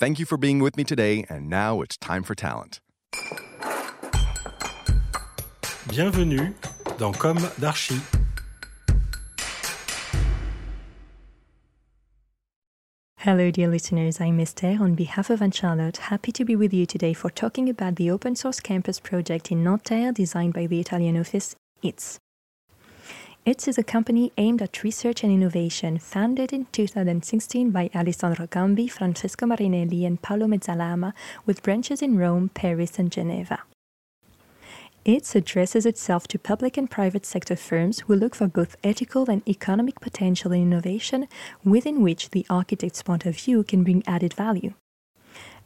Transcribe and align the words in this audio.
Thank 0.00 0.18
you 0.18 0.24
for 0.24 0.38
being 0.38 0.60
with 0.60 0.78
me 0.78 0.84
today, 0.84 1.26
and 1.28 1.50
now 1.50 1.82
it's 1.82 1.98
time 1.98 2.22
for 2.22 2.34
talent. 2.34 2.80
Bienvenue 5.90 6.54
dans 6.96 7.12
Comme 7.12 7.36
d'Archi. 7.58 8.00
Hello, 13.18 13.50
dear 13.50 13.68
listeners. 13.68 14.22
I'm 14.22 14.40
Esther 14.40 14.78
on 14.80 14.94
behalf 14.94 15.28
of 15.28 15.42
Anne 15.42 15.50
Charlotte. 15.50 15.98
Happy 15.98 16.32
to 16.32 16.46
be 16.46 16.56
with 16.56 16.72
you 16.72 16.86
today 16.86 17.12
for 17.12 17.28
talking 17.28 17.68
about 17.68 17.96
the 17.96 18.10
open 18.10 18.34
source 18.34 18.60
campus 18.60 18.98
project 19.00 19.52
in 19.52 19.62
Nanterre 19.62 20.12
designed 20.12 20.54
by 20.54 20.66
the 20.66 20.80
Italian 20.80 21.18
office 21.18 21.56
ITS. 21.82 22.18
ITS 23.46 23.68
is 23.68 23.78
a 23.78 23.82
company 23.82 24.30
aimed 24.36 24.60
at 24.60 24.82
research 24.82 25.24
and 25.24 25.32
innovation, 25.32 25.98
founded 25.98 26.52
in 26.52 26.66
2016 26.72 27.70
by 27.70 27.88
Alessandro 27.94 28.46
Gambi, 28.46 28.90
Francesco 28.90 29.46
Marinelli, 29.46 30.04
and 30.04 30.20
Paolo 30.20 30.46
Mezzalama, 30.46 31.14
with 31.46 31.62
branches 31.62 32.02
in 32.02 32.18
Rome, 32.18 32.50
Paris, 32.52 32.98
and 32.98 33.10
Geneva. 33.10 33.60
ITS 35.06 35.34
addresses 35.34 35.86
itself 35.86 36.28
to 36.28 36.38
public 36.38 36.76
and 36.76 36.90
private 36.90 37.24
sector 37.24 37.56
firms 37.56 38.00
who 38.00 38.14
look 38.14 38.34
for 38.34 38.46
both 38.46 38.76
ethical 38.84 39.30
and 39.30 39.48
economic 39.48 40.00
potential 40.00 40.52
in 40.52 40.60
innovation 40.60 41.26
within 41.64 42.02
which 42.02 42.30
the 42.30 42.44
architect's 42.50 43.02
point 43.02 43.24
of 43.24 43.34
view 43.34 43.64
can 43.64 43.82
bring 43.82 44.02
added 44.06 44.34
value. 44.34 44.74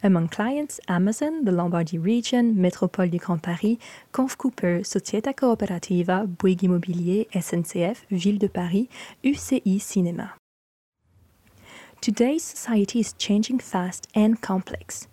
Among 0.04 0.28
clients, 0.28 0.80
Amazon, 0.86 1.46
the 1.46 1.50
Lombardy 1.50 1.96
region, 1.96 2.54
Métropole 2.56 3.10
du 3.10 3.16
Grand 3.16 3.42
Paris, 3.42 3.78
Conf 4.12 4.36
Cooper, 4.36 4.82
Società 4.82 5.32
Cooperativa, 5.32 6.26
Bouygues 6.26 6.64
Immobilier, 6.64 7.26
SNCF, 7.32 8.04
Ville 8.10 8.36
de 8.36 8.48
Paris, 8.48 8.90
UCI 9.24 9.80
Cinéma. 9.80 10.32
Today's 12.02 12.42
society 12.42 13.00
is 13.00 13.14
changing 13.14 13.60
fast 13.60 14.06
and 14.14 14.42
complex. 14.42 15.08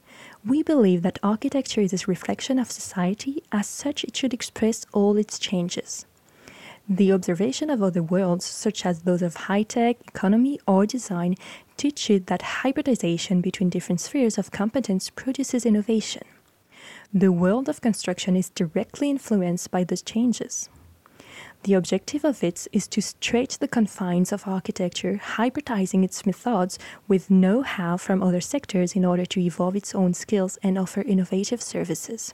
We 0.45 0.61
believe 0.61 1.03
that 1.03 1.19
architecture 1.23 1.79
is 1.79 1.93
a 1.93 2.05
reflection 2.07 2.59
of 2.59 2.69
society, 2.69 3.43
as 3.53 3.67
such, 3.67 4.03
it 4.03 4.17
should 4.17 4.33
express 4.33 4.85
all 4.91 5.15
its 5.15 5.39
changes. 5.39 6.05
The 6.93 7.13
observation 7.13 7.69
of 7.69 7.81
other 7.81 8.03
worlds, 8.03 8.43
such 8.43 8.85
as 8.85 9.03
those 9.03 9.21
of 9.21 9.47
high 9.47 9.63
tech, 9.63 9.95
economy, 10.09 10.59
or 10.67 10.85
design, 10.85 11.35
teach 11.77 12.09
you 12.09 12.19
that 12.19 12.41
hybridization 12.41 13.39
between 13.39 13.69
different 13.69 14.01
spheres 14.01 14.37
of 14.37 14.51
competence 14.51 15.09
produces 15.09 15.65
innovation. 15.65 16.23
The 17.13 17.31
world 17.31 17.69
of 17.69 17.79
construction 17.79 18.35
is 18.35 18.49
directly 18.49 19.09
influenced 19.09 19.71
by 19.71 19.85
those 19.85 20.01
changes. 20.01 20.67
The 21.63 21.75
objective 21.75 22.25
of 22.25 22.43
it 22.43 22.67
is 22.73 22.89
to 22.89 23.01
stretch 23.01 23.59
the 23.59 23.69
confines 23.69 24.33
of 24.33 24.45
architecture, 24.45 25.21
hybridizing 25.37 26.03
its 26.03 26.25
methods 26.25 26.77
with 27.07 27.31
know 27.31 27.61
how 27.61 27.95
from 27.95 28.21
other 28.21 28.41
sectors 28.41 28.97
in 28.97 29.05
order 29.05 29.25
to 29.27 29.39
evolve 29.39 29.77
its 29.77 29.95
own 29.95 30.13
skills 30.13 30.59
and 30.61 30.77
offer 30.77 31.03
innovative 31.03 31.61
services. 31.61 32.33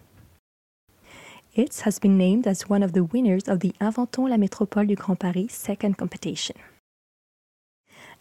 ITS 1.58 1.82
has 1.82 1.98
been 1.98 2.20
named 2.20 2.46
as 2.46 2.70
one 2.70 2.84
of 2.84 2.94
the 2.94 3.04
winners 3.04 3.48
of 3.48 3.62
the 3.62 3.74
Inventons 3.82 4.30
la 4.30 4.38
Métropole 4.38 4.88
du 4.88 4.96
Grand 4.96 5.20
Paris 5.20 5.52
second 5.52 5.98
competition. 5.98 6.56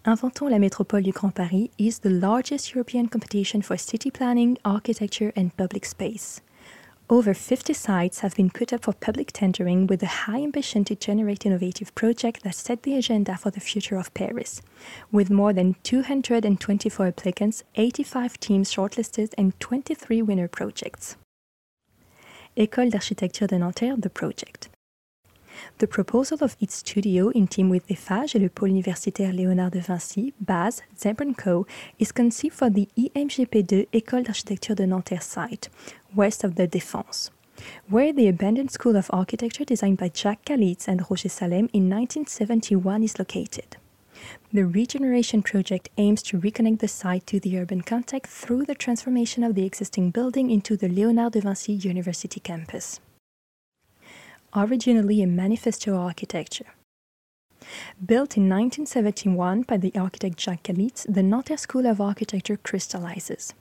Inventons 0.07 0.49
la 0.51 0.57
Métropole 0.57 1.03
du 1.03 1.13
Grand 1.13 1.35
Paris 1.35 1.69
is 1.77 1.99
the 1.99 2.09
largest 2.09 2.75
European 2.75 3.09
competition 3.09 3.61
for 3.61 3.77
city 3.77 4.11
planning, 4.11 4.57
architecture, 4.65 5.35
and 5.37 5.55
public 5.59 5.85
space. 5.85 6.41
Over 7.11 7.35
50 7.35 7.75
sites 7.75 8.21
have 8.21 8.35
been 8.35 8.49
put 8.49 8.73
up 8.73 8.85
for 8.85 8.95
public 8.95 9.33
tendering 9.33 9.87
with 9.87 10.03
a 10.03 10.25
high 10.25 10.43
ambition 10.43 10.83
to 10.87 10.95
generate 10.95 11.45
innovative 11.45 11.95
projects 11.95 12.43
that 12.43 12.55
set 12.55 12.85
the 12.85 12.97
agenda 12.97 13.37
for 13.37 13.51
the 13.51 13.61
future 13.61 13.99
of 13.99 14.15
Paris. 14.15 14.63
With 15.13 15.29
more 15.29 15.53
than 15.53 15.77
224 15.83 17.07
applicants, 17.09 17.65
85 17.75 18.41
teams 18.41 18.73
shortlisted, 18.73 19.35
and 19.37 19.53
23 19.61 20.23
winner 20.23 20.49
projects. 20.49 21.19
École 22.57 22.89
d'architecture 22.89 23.47
de 23.47 23.57
Nanterre, 23.57 23.97
the 24.01 24.09
project. 24.09 24.71
The 25.79 25.87
proposal 25.87 26.39
of 26.41 26.57
its 26.59 26.77
studio, 26.77 27.31
in 27.35 27.47
team 27.47 27.69
with 27.69 27.85
Eiffage 27.91 28.35
et 28.35 28.39
le 28.39 28.49
pôle 28.49 28.71
universitaire 28.71 29.33
Léonard 29.33 29.71
de 29.71 29.79
Vinci, 29.79 30.33
BASE, 30.41 30.83
Zebra 30.99 31.27
Co., 31.35 31.67
is 31.99 32.13
conceived 32.13 32.55
for 32.55 32.71
the 32.71 32.89
EMGP2 32.97 33.89
École 33.93 34.25
d'architecture 34.25 34.75
de 34.75 34.87
Nanterre 34.87 35.23
site, 35.23 35.69
west 36.15 36.45
of 36.45 36.55
the 36.55 36.67
Défense, 36.67 37.31
where 37.91 38.15
the 38.15 38.27
abandoned 38.27 38.71
School 38.71 38.97
of 38.97 39.11
Architecture 39.13 39.67
designed 39.67 39.99
by 39.99 40.11
Jacques 40.15 40.47
Kalisz 40.47 40.89
and 40.89 41.03
Roger 41.11 41.29
Salem 41.29 41.69
in 41.75 41.91
1971 41.91 43.03
is 43.03 43.19
located. 43.19 43.77
The 44.53 44.67
regeneration 44.67 45.43
project 45.43 45.89
aims 45.97 46.23
to 46.25 46.41
reconnect 46.41 46.81
the 46.81 46.89
site 46.89 47.27
to 47.29 47.41
the 47.41 47.59
urban 47.59 47.83
context 47.83 48.33
through 48.33 48.65
the 48.65 48.75
transformation 48.75 49.43
of 49.43 49.55
the 49.55 49.65
existing 49.65 50.11
building 50.11 50.51
into 50.51 50.77
the 50.77 50.89
Léonard 50.89 51.33
de 51.33 51.41
Vinci 51.41 51.73
University 51.73 52.41
campus 52.41 53.01
originally 54.57 55.23
a 55.23 55.27
manifesto 55.27 55.97
architecture. 55.97 56.67
Built 58.05 58.37
in 58.37 58.49
1971 58.49 59.63
by 59.63 59.77
the 59.77 59.95
architect 59.95 60.41
Jacques 60.41 60.63
Kalisz, 60.65 61.05
the 61.13 61.23
Nanterre 61.23 61.57
School 61.57 61.87
of 61.87 62.01
Architecture 62.01 62.57
crystallizes. 62.57 63.55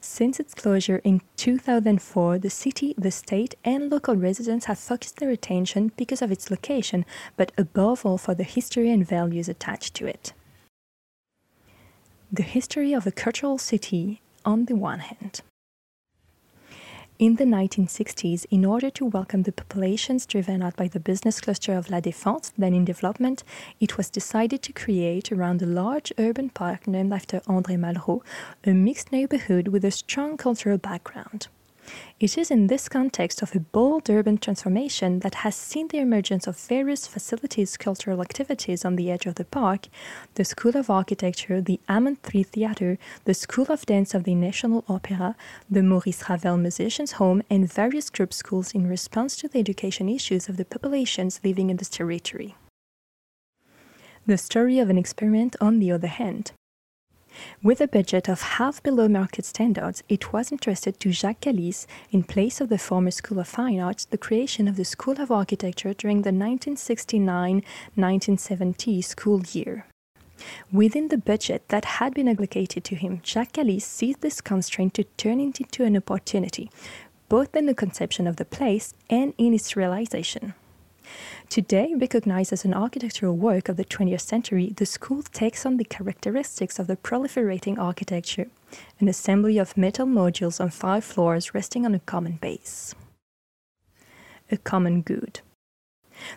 Since 0.00 0.40
its 0.40 0.54
closure 0.54 1.00
in 1.04 1.20
2004, 1.36 2.38
the 2.38 2.50
city, 2.50 2.94
the 2.96 3.10
state, 3.10 3.54
and 3.64 3.90
local 3.90 4.16
residents 4.16 4.66
have 4.66 4.78
focused 4.78 5.16
their 5.16 5.30
attention 5.30 5.92
because 5.96 6.22
of 6.22 6.30
its 6.30 6.50
location, 6.50 7.04
but 7.36 7.52
above 7.58 8.04
all 8.04 8.18
for 8.18 8.34
the 8.34 8.44
history 8.44 8.90
and 8.90 9.06
values 9.06 9.48
attached 9.48 9.94
to 9.94 10.06
it. 10.06 10.32
The 12.32 12.42
history 12.42 12.92
of 12.92 13.06
a 13.06 13.12
cultural 13.12 13.58
city, 13.58 14.20
on 14.44 14.64
the 14.64 14.76
one 14.76 15.00
hand, 15.00 15.40
In 17.16 17.36
the 17.36 17.44
1960s, 17.44 18.44
in 18.50 18.64
order 18.64 18.90
to 18.90 19.04
welcome 19.04 19.44
the 19.44 19.52
populations 19.52 20.26
driven 20.26 20.64
out 20.64 20.74
by 20.74 20.88
the 20.88 20.98
business 20.98 21.40
cluster 21.40 21.72
of 21.74 21.88
La 21.88 22.00
Défense, 22.00 22.50
then 22.58 22.74
in 22.74 22.84
development, 22.84 23.44
it 23.78 23.96
was 23.96 24.10
decided 24.10 24.62
to 24.62 24.72
create 24.72 25.30
around 25.30 25.62
a 25.62 25.66
large 25.66 26.12
urban 26.18 26.50
park 26.50 26.88
named 26.88 27.12
after 27.12 27.38
André 27.42 27.78
Malraux 27.78 28.24
a 28.64 28.72
mixed 28.72 29.12
neighborhood 29.12 29.68
with 29.68 29.84
a 29.84 29.92
strong 29.92 30.36
cultural 30.36 30.76
background. 30.76 31.46
It 32.20 32.38
is 32.38 32.50
in 32.50 32.68
this 32.68 32.88
context 32.88 33.42
of 33.42 33.54
a 33.54 33.60
bold 33.60 34.08
urban 34.08 34.38
transformation 34.38 35.18
that 35.20 35.36
has 35.36 35.54
seen 35.54 35.88
the 35.88 35.98
emergence 35.98 36.46
of 36.46 36.56
various 36.56 37.06
facilities 37.06 37.76
cultural 37.76 38.22
activities 38.22 38.84
on 38.84 38.96
the 38.96 39.10
edge 39.10 39.26
of 39.26 39.34
the 39.34 39.44
park 39.44 39.88
the 40.34 40.44
School 40.44 40.76
of 40.76 40.90
Architecture, 40.90 41.60
the 41.60 41.80
Hammond 41.88 42.18
III 42.32 42.42
Theatre, 42.44 42.98
the 43.24 43.34
School 43.34 43.66
of 43.68 43.86
Dance 43.86 44.14
of 44.14 44.24
the 44.24 44.34
National 44.34 44.84
Opera, 44.88 45.36
the 45.70 45.82
Maurice 45.82 46.28
Ravel 46.28 46.56
Musicians 46.56 47.12
Home, 47.12 47.42
and 47.50 47.70
various 47.70 48.10
group 48.10 48.32
schools 48.32 48.72
in 48.72 48.86
response 48.86 49.36
to 49.36 49.48
the 49.48 49.58
education 49.58 50.08
issues 50.08 50.48
of 50.48 50.56
the 50.56 50.64
populations 50.64 51.40
living 51.44 51.70
in 51.70 51.76
this 51.76 51.88
territory. 51.88 52.54
The 54.26 54.38
story 54.38 54.78
of 54.78 54.88
an 54.88 54.96
experiment, 54.96 55.54
on 55.60 55.80
the 55.80 55.92
other 55.92 56.06
hand, 56.08 56.52
with 57.62 57.80
a 57.80 57.88
budget 57.88 58.28
of 58.28 58.42
half 58.42 58.82
below 58.82 59.08
market 59.08 59.44
standards, 59.44 60.02
it 60.08 60.32
was 60.32 60.52
entrusted 60.52 61.00
to 61.00 61.12
Jacques 61.12 61.40
Kalisz, 61.40 61.86
in 62.10 62.22
place 62.22 62.60
of 62.60 62.68
the 62.68 62.78
former 62.78 63.10
School 63.10 63.38
of 63.38 63.48
Fine 63.48 63.80
Arts, 63.80 64.04
the 64.04 64.18
creation 64.18 64.68
of 64.68 64.76
the 64.76 64.84
School 64.84 65.20
of 65.20 65.30
Architecture 65.30 65.94
during 65.94 66.18
the 66.18 66.32
1969 66.32 67.62
1970 67.94 69.02
school 69.02 69.42
year. 69.52 69.86
Within 70.72 71.08
the 71.08 71.18
budget 71.18 71.68
that 71.68 71.84
had 71.84 72.14
been 72.14 72.28
allocated 72.28 72.84
to 72.84 72.96
him, 72.96 73.20
Jacques 73.22 73.52
Kalisz 73.52 73.82
seized 73.82 74.20
this 74.20 74.40
constraint 74.40 74.94
to 74.94 75.04
turn 75.16 75.40
it 75.40 75.60
into 75.60 75.84
an 75.84 75.96
opportunity, 75.96 76.70
both 77.28 77.54
in 77.54 77.66
the 77.66 77.74
conception 77.74 78.26
of 78.26 78.36
the 78.36 78.44
place 78.44 78.94
and 79.08 79.32
in 79.38 79.54
its 79.54 79.76
realization. 79.76 80.54
Today, 81.48 81.94
recognized 81.96 82.52
as 82.52 82.64
an 82.64 82.74
architectural 82.74 83.36
work 83.36 83.68
of 83.68 83.76
the 83.76 83.84
20th 83.84 84.20
century, 84.20 84.72
the 84.76 84.86
school 84.86 85.22
takes 85.22 85.64
on 85.64 85.76
the 85.76 85.84
characteristics 85.84 86.78
of 86.78 86.86
the 86.86 86.96
proliferating 86.96 87.78
architecture, 87.78 88.48
an 89.00 89.08
assembly 89.08 89.58
of 89.58 89.76
metal 89.76 90.06
modules 90.06 90.60
on 90.60 90.70
five 90.70 91.04
floors 91.04 91.54
resting 91.54 91.84
on 91.84 91.94
a 91.94 92.00
common 92.00 92.38
base. 92.40 92.94
A 94.50 94.56
common 94.56 95.02
good. 95.02 95.40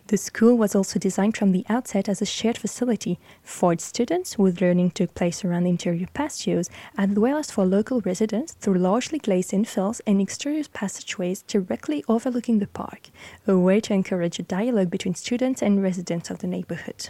The 0.07 0.17
school 0.17 0.57
was 0.57 0.75
also 0.75 0.99
designed 0.99 1.37
from 1.37 1.51
the 1.51 1.65
outset 1.69 2.09
as 2.09 2.21
a 2.21 2.25
shared 2.25 2.57
facility 2.57 3.19
for 3.43 3.73
its 3.73 3.83
students, 3.83 4.37
with 4.37 4.61
learning 4.61 4.91
took 4.91 5.13
place 5.13 5.43
around 5.43 5.67
interior 5.67 6.07
patios, 6.13 6.69
as 6.97 7.09
well 7.09 7.37
as 7.37 7.51
for 7.51 7.65
local 7.65 8.01
residents 8.01 8.53
through 8.53 8.79
largely 8.79 9.19
glazed 9.19 9.51
infills 9.51 10.01
and 10.05 10.21
exterior 10.21 10.63
passageways 10.73 11.43
directly 11.43 12.03
overlooking 12.07 12.59
the 12.59 12.67
park, 12.67 13.09
a 13.47 13.57
way 13.57 13.79
to 13.79 13.93
encourage 13.93 14.39
a 14.39 14.43
dialogue 14.43 14.89
between 14.89 15.15
students 15.15 15.61
and 15.61 15.83
residents 15.83 16.29
of 16.29 16.39
the 16.39 16.47
neighborhood. 16.47 17.09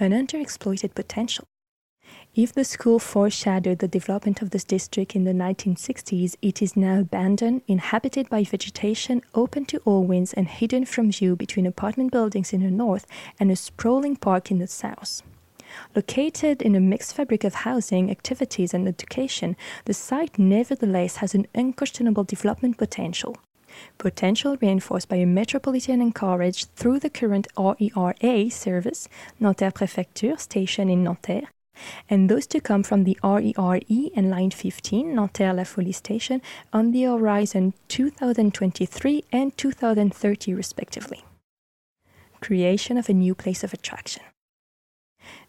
An 0.00 0.12
underexploited 0.12 0.94
potential. 0.94 1.44
If 2.34 2.54
the 2.54 2.64
school 2.64 2.98
foreshadowed 2.98 3.80
the 3.80 3.88
development 3.88 4.40
of 4.40 4.48
this 4.50 4.64
district 4.64 5.14
in 5.14 5.24
the 5.24 5.34
1960s, 5.34 6.34
it 6.40 6.62
is 6.62 6.74
now 6.74 7.00
abandoned, 7.00 7.60
inhabited 7.68 8.30
by 8.30 8.42
vegetation, 8.42 9.20
open 9.34 9.66
to 9.66 9.82
all 9.84 10.04
winds, 10.04 10.32
and 10.32 10.48
hidden 10.48 10.86
from 10.86 11.12
view 11.12 11.36
between 11.36 11.66
apartment 11.66 12.10
buildings 12.10 12.54
in 12.54 12.62
the 12.62 12.70
north 12.70 13.06
and 13.38 13.50
a 13.50 13.56
sprawling 13.56 14.16
park 14.16 14.50
in 14.50 14.60
the 14.60 14.66
south. 14.66 15.20
Located 15.94 16.62
in 16.62 16.74
a 16.74 16.80
mixed 16.80 17.12
fabric 17.14 17.44
of 17.44 17.52
housing, 17.66 18.10
activities, 18.10 18.72
and 18.72 18.88
education, 18.88 19.54
the 19.84 19.92
site 19.92 20.38
nevertheless 20.38 21.16
has 21.16 21.34
an 21.34 21.46
unquestionable 21.54 22.24
development 22.24 22.78
potential. 22.78 23.36
Potential 23.98 24.56
reinforced 24.58 25.10
by 25.10 25.16
a 25.16 25.26
metropolitan 25.26 26.00
encouraged 26.00 26.70
through 26.76 26.98
the 26.98 27.10
current 27.10 27.46
RER 27.58 28.14
A 28.22 28.48
service, 28.48 29.06
Nanterre 29.38 29.70
Préfecture 29.70 30.40
station 30.40 30.88
in 30.88 31.04
Nanterre, 31.04 31.48
and 32.08 32.28
those 32.28 32.46
to 32.48 32.60
come 32.60 32.82
from 32.82 33.04
the 33.04 33.18
RERE 33.22 33.80
and 34.16 34.30
Line 34.30 34.50
15, 34.50 35.14
Nanterre 35.14 35.54
La 35.54 35.64
Folie 35.64 35.92
station, 35.92 36.42
on 36.72 36.92
the 36.92 37.04
horizon 37.04 37.74
2023 37.88 39.24
and 39.32 39.56
2030, 39.56 40.54
respectively. 40.54 41.24
Creation 42.40 42.96
of 42.96 43.08
a 43.08 43.14
new 43.14 43.34
place 43.34 43.62
of 43.62 43.72
attraction. 43.72 44.22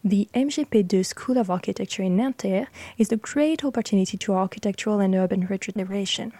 The 0.04 0.28
MGP2 0.34 1.04
School 1.04 1.38
of 1.38 1.50
Architecture 1.50 2.02
in 2.02 2.16
Nanterre 2.16 2.68
is 2.96 3.10
a 3.10 3.16
great 3.16 3.64
opportunity 3.64 4.16
to 4.18 4.34
architectural 4.34 5.00
and 5.00 5.14
urban 5.14 5.46
regeneration. 5.46 6.32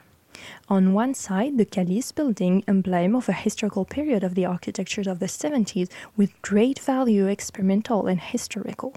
On 0.68 0.92
one 0.92 1.14
side, 1.14 1.58
the 1.58 1.64
Kalisz 1.64 2.14
building, 2.14 2.64
emblem 2.66 3.14
of 3.14 3.28
a 3.28 3.32
historical 3.32 3.84
period 3.84 4.24
of 4.24 4.34
the 4.34 4.44
architecture 4.44 5.08
of 5.08 5.18
the 5.18 5.26
70s 5.26 5.88
with 6.16 6.40
great 6.42 6.78
value 6.78 7.26
experimental 7.26 8.06
and 8.06 8.20
historical. 8.20 8.94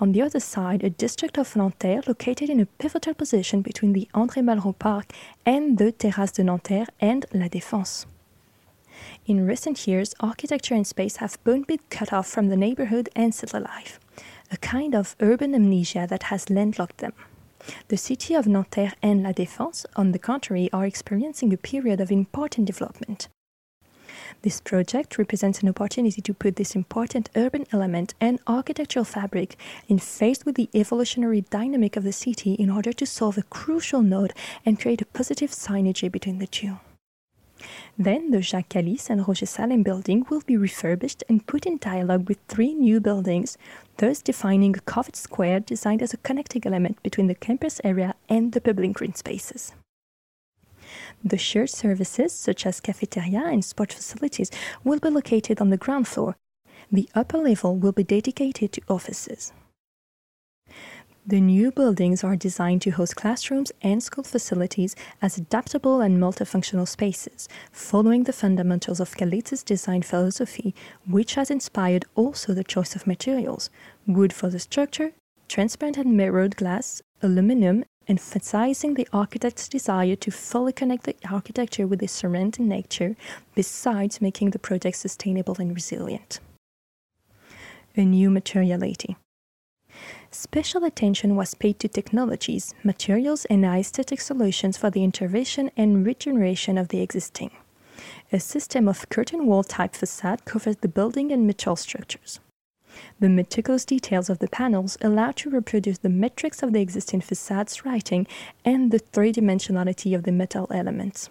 On 0.00 0.12
the 0.12 0.22
other 0.22 0.40
side, 0.40 0.82
a 0.82 0.90
district 0.90 1.38
of 1.38 1.54
Nanterre 1.56 2.02
located 2.06 2.50
in 2.50 2.60
a 2.60 2.66
pivotal 2.66 3.14
position 3.14 3.62
between 3.62 3.92
the 3.92 4.08
André 4.14 4.42
Malraux 4.42 4.78
Park 4.78 5.12
and 5.46 5.78
the 5.78 5.92
Terrasse 5.92 6.32
de 6.32 6.44
Nanterre 6.44 6.86
and 7.00 7.26
La 7.32 7.48
Défense. 7.48 8.06
In 9.26 9.46
recent 9.46 9.86
years, 9.86 10.14
architecture 10.20 10.74
and 10.74 10.86
space 10.86 11.16
have 11.16 11.42
both 11.44 11.66
been 11.66 11.80
cut 11.90 12.12
off 12.12 12.26
from 12.26 12.48
the 12.48 12.56
neighborhood 12.56 13.08
and 13.16 13.34
city 13.34 13.58
life, 13.58 13.98
a 14.50 14.56
kind 14.56 14.94
of 14.94 15.16
urban 15.20 15.54
amnesia 15.54 16.06
that 16.08 16.24
has 16.24 16.50
landlocked 16.50 16.98
them. 16.98 17.12
The 17.88 17.96
city 17.96 18.34
of 18.34 18.46
Nanterre 18.46 18.92
and 19.02 19.22
La 19.22 19.32
Défense, 19.32 19.86
on 19.96 20.12
the 20.12 20.18
contrary, 20.18 20.68
are 20.72 20.84
experiencing 20.84 21.52
a 21.52 21.56
period 21.56 22.00
of 22.00 22.10
important 22.10 22.66
development. 22.66 23.28
This 24.42 24.60
project 24.60 25.18
represents 25.18 25.60
an 25.62 25.68
opportunity 25.68 26.20
to 26.20 26.34
put 26.34 26.56
this 26.56 26.74
important 26.74 27.30
urban 27.36 27.64
element 27.70 28.14
and 28.20 28.40
architectural 28.48 29.04
fabric 29.04 29.56
in 29.86 30.00
phase 30.00 30.44
with 30.44 30.56
the 30.56 30.68
evolutionary 30.74 31.42
dynamic 31.42 31.96
of 31.96 32.02
the 32.02 32.12
city 32.12 32.54
in 32.54 32.68
order 32.68 32.92
to 32.92 33.06
solve 33.06 33.38
a 33.38 33.44
crucial 33.44 34.02
node 34.02 34.32
and 34.66 34.80
create 34.80 35.00
a 35.00 35.06
positive 35.06 35.52
synergy 35.52 36.10
between 36.10 36.40
the 36.40 36.48
two. 36.48 36.80
Then 37.96 38.32
the 38.32 38.42
Jacques 38.42 38.70
Kalisz 38.70 39.08
and 39.08 39.28
Roger 39.28 39.46
Salem 39.46 39.84
building 39.84 40.26
will 40.28 40.42
be 40.44 40.56
refurbished 40.56 41.22
and 41.28 41.46
put 41.46 41.64
in 41.64 41.78
dialogue 41.78 42.28
with 42.28 42.38
three 42.48 42.74
new 42.74 42.98
buildings, 42.98 43.56
thus 43.98 44.20
defining 44.22 44.76
a 44.76 44.80
covered 44.80 45.14
square 45.14 45.60
designed 45.60 46.02
as 46.02 46.12
a 46.12 46.16
connecting 46.16 46.66
element 46.66 47.00
between 47.04 47.28
the 47.28 47.36
campus 47.36 47.80
area 47.84 48.16
and 48.28 48.50
the 48.50 48.60
public 48.60 48.94
green 48.94 49.14
spaces. 49.14 49.72
The 51.24 51.38
shared 51.38 51.70
services, 51.70 52.32
such 52.32 52.66
as 52.66 52.80
cafeteria 52.80 53.44
and 53.46 53.64
sport 53.64 53.92
facilities, 53.92 54.50
will 54.84 54.98
be 54.98 55.08
located 55.08 55.60
on 55.60 55.70
the 55.70 55.76
ground 55.76 56.08
floor. 56.08 56.36
The 56.90 57.08
upper 57.14 57.38
level 57.38 57.76
will 57.76 57.92
be 57.92 58.04
dedicated 58.04 58.72
to 58.72 58.82
offices. 58.88 59.52
The 61.24 61.40
new 61.40 61.70
buildings 61.70 62.24
are 62.24 62.34
designed 62.34 62.82
to 62.82 62.90
host 62.90 63.14
classrooms 63.14 63.70
and 63.80 64.02
school 64.02 64.24
facilities 64.24 64.96
as 65.22 65.38
adaptable 65.38 66.00
and 66.00 66.18
multifunctional 66.18 66.88
spaces, 66.88 67.48
following 67.70 68.24
the 68.24 68.32
fundamentals 68.32 68.98
of 68.98 69.16
Kalisz's 69.16 69.62
design 69.62 70.02
philosophy, 70.02 70.74
which 71.06 71.36
has 71.36 71.48
inspired 71.48 72.06
also 72.16 72.52
the 72.52 72.64
choice 72.64 72.96
of 72.96 73.06
materials 73.06 73.70
wood 74.04 74.32
for 74.32 74.50
the 74.50 74.58
structure, 74.58 75.12
transparent 75.46 75.96
and 75.96 76.16
mirrored 76.16 76.56
glass, 76.56 77.02
aluminum, 77.22 77.84
emphasizing 78.08 78.94
the 78.94 79.08
architect's 79.12 79.68
desire 79.68 80.16
to 80.16 80.30
fully 80.30 80.72
connect 80.72 81.04
the 81.04 81.16
architecture 81.30 81.86
with 81.86 82.00
the 82.00 82.08
surrounding 82.08 82.68
nature, 82.68 83.16
besides 83.54 84.20
making 84.20 84.50
the 84.50 84.58
project 84.58 84.96
sustainable 84.96 85.56
and 85.58 85.74
resilient. 85.74 86.40
A 87.96 88.04
new 88.04 88.30
materiality. 88.30 89.16
Special 90.30 90.84
attention 90.84 91.36
was 91.36 91.54
paid 91.54 91.78
to 91.80 91.88
technologies, 91.88 92.74
materials, 92.82 93.44
and 93.46 93.64
aesthetic 93.64 94.20
solutions 94.20 94.78
for 94.78 94.90
the 94.90 95.04
intervention 95.04 95.70
and 95.76 96.06
regeneration 96.06 96.78
of 96.78 96.88
the 96.88 97.02
existing. 97.02 97.50
A 98.32 98.40
system 98.40 98.88
of 98.88 99.08
curtain 99.10 99.46
wall 99.46 99.62
type 99.62 99.94
facade 99.94 100.44
covers 100.46 100.76
the 100.76 100.88
building 100.88 101.30
and 101.30 101.46
metal 101.46 101.76
structures. 101.76 102.40
The 103.20 103.28
meticulous 103.28 103.84
details 103.84 104.28
of 104.28 104.38
the 104.38 104.48
panels 104.48 104.98
allow 105.00 105.32
to 105.32 105.50
reproduce 105.50 105.98
the 105.98 106.08
metrics 106.08 106.62
of 106.62 106.72
the 106.72 106.80
existing 106.80 107.20
facade's 107.20 107.84
writing 107.84 108.26
and 108.64 108.90
the 108.90 108.98
three 108.98 109.32
dimensionality 109.32 110.14
of 110.14 110.24
the 110.24 110.32
metal 110.32 110.66
elements. 110.70 111.30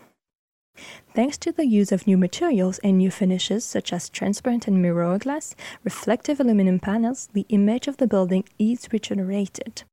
Thanks 1.14 1.38
to 1.40 1.52
the 1.52 1.66
use 1.66 1.92
of 1.92 2.08
new 2.08 2.18
materials 2.18 2.80
and 2.80 2.98
new 2.98 3.12
finishes 3.12 3.66
such 3.66 3.92
as 3.92 4.10
transparent 4.10 4.68
and 4.68 4.82
mirror 4.82 5.18
glass, 5.20 5.56
reflective 5.84 6.40
aluminum 6.40 6.80
panels, 6.80 7.30
the 7.34 7.46
image 7.50 7.88
of 7.88 7.98
the 7.98 8.08
building 8.08 8.46
is 8.58 8.88
regenerated. 8.92 9.84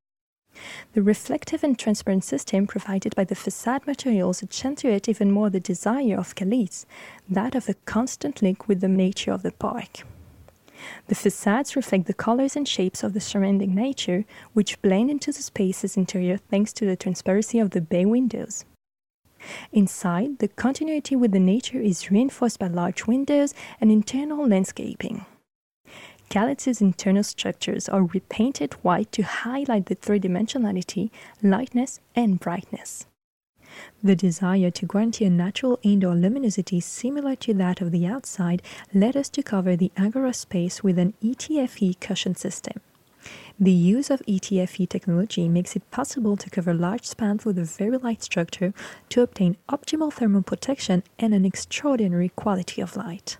The 0.92 1.02
reflective 1.02 1.62
and 1.62 1.78
transparent 1.78 2.24
system 2.24 2.66
provided 2.66 3.14
by 3.14 3.24
the 3.24 3.34
facade 3.34 3.86
materials 3.86 4.42
accentuate 4.42 5.08
even 5.08 5.30
more 5.30 5.50
the 5.50 5.60
desire 5.60 6.16
of 6.16 6.34
Kalisz, 6.34 6.86
that 7.28 7.54
of 7.54 7.68
a 7.68 7.74
constant 7.84 8.42
link 8.42 8.66
with 8.66 8.80
the 8.80 8.88
nature 8.88 9.32
of 9.32 9.42
the 9.42 9.52
park. 9.52 10.04
The 11.06 11.14
facades 11.14 11.76
reflect 11.76 12.06
the 12.06 12.14
colors 12.14 12.56
and 12.56 12.66
shapes 12.66 13.02
of 13.02 13.12
the 13.12 13.20
surrounding 13.20 13.74
nature, 13.74 14.24
which 14.52 14.80
blend 14.82 15.10
into 15.10 15.32
the 15.32 15.42
space's 15.42 15.96
interior 15.96 16.36
thanks 16.36 16.72
to 16.74 16.86
the 16.86 16.96
transparency 16.96 17.58
of 17.58 17.70
the 17.70 17.80
bay 17.80 18.04
windows. 18.04 18.64
Inside, 19.72 20.38
the 20.38 20.48
continuity 20.48 21.16
with 21.16 21.32
the 21.32 21.40
nature 21.40 21.80
is 21.80 22.10
reinforced 22.10 22.58
by 22.58 22.66
large 22.66 23.06
windows 23.06 23.54
and 23.80 23.90
internal 23.92 24.46
landscaping. 24.46 25.24
Galaxy's 26.28 26.82
internal 26.82 27.22
structures 27.22 27.88
are 27.88 28.02
repainted 28.02 28.74
white 28.84 29.10
to 29.12 29.22
highlight 29.22 29.86
the 29.86 29.94
three 29.94 30.20
dimensionality, 30.20 31.10
lightness, 31.42 32.00
and 32.14 32.38
brightness. 32.38 33.06
The 34.02 34.16
desire 34.16 34.70
to 34.70 34.86
guarantee 34.86 35.24
a 35.24 35.30
natural 35.30 35.78
indoor 35.82 36.14
luminosity 36.14 36.80
similar 36.80 37.36
to 37.36 37.54
that 37.54 37.80
of 37.80 37.90
the 37.90 38.06
outside 38.06 38.62
led 38.94 39.16
us 39.16 39.28
to 39.30 39.42
cover 39.42 39.76
the 39.76 39.92
Agora 39.96 40.32
space 40.32 40.82
with 40.82 40.98
an 40.98 41.14
ETFE 41.22 42.00
cushion 42.00 42.34
system. 42.34 42.80
The 43.58 43.72
use 43.72 44.10
of 44.10 44.22
ETFE 44.26 44.88
technology 44.88 45.48
makes 45.48 45.74
it 45.74 45.90
possible 45.90 46.36
to 46.36 46.48
cover 46.48 46.72
large 46.72 47.04
spans 47.04 47.44
with 47.44 47.58
a 47.58 47.64
very 47.64 47.98
light 47.98 48.22
structure 48.22 48.72
to 49.08 49.22
obtain 49.22 49.56
optimal 49.68 50.12
thermal 50.12 50.42
protection 50.42 51.02
and 51.18 51.34
an 51.34 51.44
extraordinary 51.44 52.28
quality 52.28 52.80
of 52.80 52.96
light. 52.96 53.36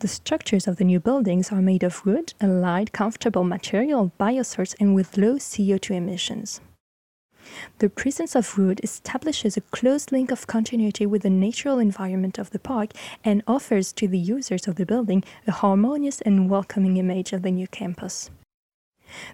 The 0.00 0.08
structures 0.08 0.68
of 0.68 0.76
the 0.76 0.84
new 0.84 1.00
buildings 1.00 1.50
are 1.50 1.62
made 1.62 1.82
of 1.82 2.04
wood, 2.04 2.34
a 2.42 2.46
light, 2.46 2.92
comfortable 2.92 3.44
material, 3.44 4.12
biosource, 4.20 4.74
and 4.78 4.94
with 4.94 5.16
low 5.16 5.36
CO2 5.36 5.92
emissions. 5.92 6.60
The 7.78 7.88
presence 7.88 8.34
of 8.34 8.58
wood 8.58 8.80
establishes 8.82 9.56
a 9.56 9.60
close 9.60 10.10
link 10.10 10.30
of 10.30 10.46
continuity 10.46 11.06
with 11.06 11.22
the 11.22 11.30
natural 11.30 11.78
environment 11.78 12.38
of 12.38 12.50
the 12.50 12.58
park 12.58 12.92
and 13.24 13.42
offers 13.46 13.92
to 13.94 14.08
the 14.08 14.18
users 14.18 14.66
of 14.66 14.76
the 14.76 14.86
building 14.86 15.24
a 15.46 15.52
harmonious 15.52 16.20
and 16.22 16.50
welcoming 16.50 16.96
image 16.96 17.32
of 17.32 17.42
the 17.42 17.50
new 17.50 17.66
campus. 17.66 18.30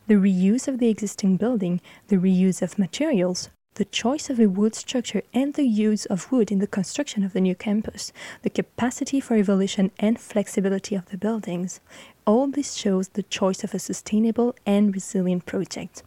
The 0.06 0.14
reuse 0.14 0.68
of 0.68 0.78
the 0.78 0.88
existing 0.88 1.36
building, 1.36 1.80
the 2.08 2.16
reuse 2.16 2.62
of 2.62 2.78
materials, 2.78 3.48
the 3.74 3.84
choice 3.86 4.28
of 4.28 4.38
a 4.38 4.48
wood 4.48 4.74
structure 4.74 5.22
and 5.32 5.54
the 5.54 5.64
use 5.64 6.04
of 6.06 6.30
wood 6.30 6.52
in 6.52 6.58
the 6.58 6.66
construction 6.66 7.24
of 7.24 7.32
the 7.32 7.40
new 7.40 7.54
campus, 7.54 8.12
the 8.42 8.50
capacity 8.50 9.18
for 9.18 9.34
evolution 9.34 9.90
and 9.98 10.20
flexibility 10.20 10.94
of 10.94 11.06
the 11.06 11.16
buildings, 11.16 11.80
all 12.26 12.46
this 12.48 12.74
shows 12.74 13.08
the 13.08 13.22
choice 13.22 13.64
of 13.64 13.72
a 13.72 13.78
sustainable 13.78 14.54
and 14.66 14.94
resilient 14.94 15.46
project. 15.46 16.02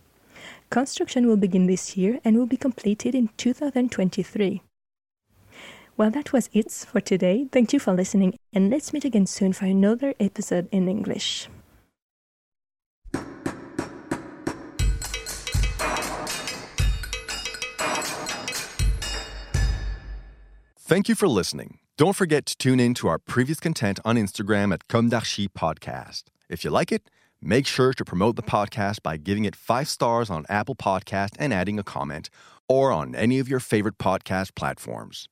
Construction 0.69 1.27
will 1.27 1.37
begin 1.37 1.67
this 1.67 1.95
year 1.95 2.19
and 2.23 2.37
will 2.37 2.45
be 2.45 2.57
completed 2.57 3.15
in 3.15 3.29
2023. 3.37 4.61
Well, 5.97 6.11
that 6.11 6.33
was 6.33 6.49
it 6.51 6.71
for 6.71 6.99
today. 6.99 7.47
Thank 7.51 7.71
you 7.71 7.79
for 7.79 7.93
listening, 7.93 8.37
and 8.53 8.69
let's 8.69 8.91
meet 8.91 9.05
again 9.05 9.25
soon 9.25 9.53
for 9.53 9.65
another 9.65 10.13
episode 10.19 10.67
in 10.71 10.89
English. 10.89 11.47
Thank 20.87 21.09
you 21.09 21.15
for 21.15 21.27
listening. 21.27 21.79
Don't 21.97 22.15
forget 22.15 22.45
to 22.45 22.57
tune 22.57 22.79
in 22.79 22.93
to 22.95 23.07
our 23.07 23.17
previous 23.17 23.59
content 23.59 23.99
on 24.05 24.17
Instagram 24.17 24.73
at 24.73 24.87
Comme 24.87 25.09
Podcast. 25.09 26.25
If 26.49 26.63
you 26.63 26.69
like 26.69 26.91
it, 26.91 27.09
make 27.45 27.67
sure 27.67 27.93
to 27.93 28.03
promote 28.03 28.35
the 28.35 28.41
podcast 28.41 29.03
by 29.03 29.17
giving 29.17 29.45
it 29.45 29.55
five 29.55 29.87
stars 29.87 30.29
on 30.29 30.45
Apple 30.49 30.75
Podcast 30.75 31.35
and 31.37 31.53
adding 31.53 31.77
a 31.77 31.83
comment, 31.83 32.29
or 32.67 32.91
on 32.91 33.13
any 33.13 33.37
of 33.39 33.47
your 33.47 33.59
favorite 33.59 33.97
podcast 33.99 34.55
platforms. 34.55 35.29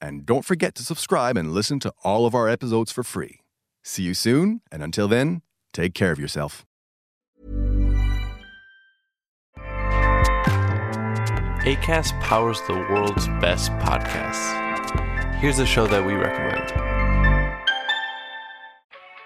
And 0.00 0.26
don't 0.26 0.44
forget 0.44 0.74
to 0.74 0.82
subscribe 0.82 1.36
and 1.38 1.52
listen 1.52 1.80
to 1.80 1.92
all 2.04 2.26
of 2.26 2.34
our 2.34 2.48
episodes 2.48 2.92
for 2.92 3.02
free. 3.02 3.40
See 3.82 4.02
you 4.02 4.12
soon, 4.12 4.60
and 4.70 4.82
until 4.82 5.08
then, 5.08 5.40
take 5.72 5.94
care 5.94 6.12
of 6.12 6.18
yourself. 6.18 6.66
ACAST 11.64 12.20
powers 12.20 12.60
the 12.66 12.74
world's 12.90 13.26
best 13.40 13.72
podcasts. 13.72 14.60
Here's 15.36 15.58
a 15.58 15.66
show 15.66 15.86
that 15.86 16.04
we 16.04 16.12
recommend. 16.12 16.93